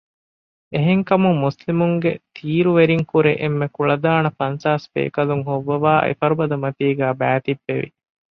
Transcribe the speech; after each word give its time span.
އެހެންކަމުން 0.73 1.39
މުސްލިމުންގެ 1.43 2.11
ތީރުވެރީންކުރެ 2.35 3.31
އެންމެ 3.41 3.67
ކުޅަދާނަ 3.75 4.29
ފަންސާސް 4.39 4.85
ބޭކަލުން 4.93 5.43
ހޮއްވަވައި 5.47 6.03
އެފަރުބަދަމަތީގައި 6.05 7.17
ބައިތިއްބެވި 7.19 7.87